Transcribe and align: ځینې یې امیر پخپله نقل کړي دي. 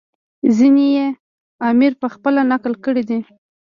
ځینې 0.57 0.85
یې 0.97 1.05
امیر 1.69 1.93
پخپله 2.01 2.41
نقل 2.51 2.73
کړي 2.85 3.03
دي. 3.09 3.19